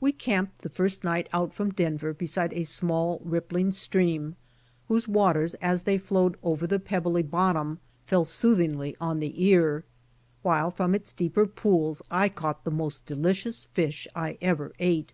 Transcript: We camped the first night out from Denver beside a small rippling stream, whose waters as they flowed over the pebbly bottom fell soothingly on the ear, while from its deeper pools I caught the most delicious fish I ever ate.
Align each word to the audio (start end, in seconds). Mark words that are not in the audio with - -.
We 0.00 0.12
camped 0.12 0.62
the 0.62 0.68
first 0.68 1.02
night 1.02 1.28
out 1.32 1.52
from 1.52 1.70
Denver 1.72 2.14
beside 2.14 2.52
a 2.52 2.62
small 2.62 3.20
rippling 3.24 3.72
stream, 3.72 4.36
whose 4.86 5.08
waters 5.08 5.54
as 5.54 5.82
they 5.82 5.98
flowed 5.98 6.36
over 6.44 6.64
the 6.64 6.78
pebbly 6.78 7.24
bottom 7.24 7.80
fell 8.06 8.22
soothingly 8.22 8.94
on 9.00 9.18
the 9.18 9.44
ear, 9.44 9.82
while 10.42 10.70
from 10.70 10.94
its 10.94 11.10
deeper 11.10 11.44
pools 11.44 12.02
I 12.08 12.28
caught 12.28 12.62
the 12.62 12.70
most 12.70 13.04
delicious 13.04 13.64
fish 13.72 14.06
I 14.14 14.38
ever 14.40 14.74
ate. 14.78 15.12